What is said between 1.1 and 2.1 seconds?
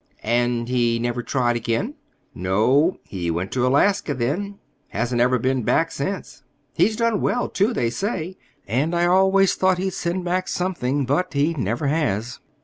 tried—again?"